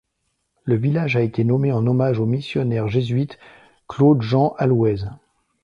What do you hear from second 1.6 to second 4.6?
en hommage au missionnaire jésuite Claude-Jean